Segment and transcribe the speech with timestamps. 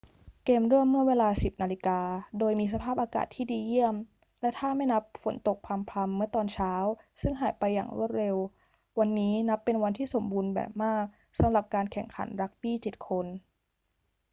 [0.43, 1.73] เกมเริ่มเมื่อเวลา 10.00 น
[2.39, 3.95] โดยมีสภาพอากาศที่ดีเยี่ยม
[4.41, 6.73] และถ้าไม่นับฝนตกพรำ ๆ เมื่อตอนเช้า
[7.21, 8.35] ซึ่งหายไปอย่างรวดเร็ว
[8.99, 11.05] วันนี้นับเป็นวันที่สมบูรณ์แบบมาก
[11.39, 13.25] สำหรับการแข่งขันรักบี้ 7 คน